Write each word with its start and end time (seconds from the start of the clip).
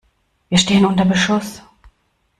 Wir 0.49 0.57
stehen 0.57 0.87
unter 0.87 1.05
Beschuss! 1.05 1.61